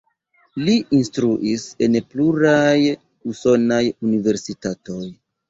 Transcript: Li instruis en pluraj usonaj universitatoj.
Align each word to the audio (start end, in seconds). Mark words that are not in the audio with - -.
Li 0.69 0.77
instruis 0.99 1.65
en 1.89 1.99
pluraj 2.15 2.73
usonaj 3.35 3.83
universitatoj. 4.09 4.99